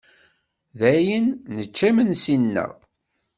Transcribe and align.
Dayen, 0.79 1.27
nečča 1.55 1.85
imensi-nneɣ. 1.89 2.71